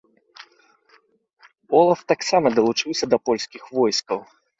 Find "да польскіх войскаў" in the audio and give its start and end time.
3.13-4.19